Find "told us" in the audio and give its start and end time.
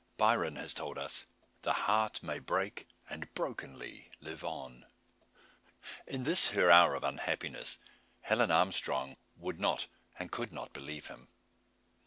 0.73-1.27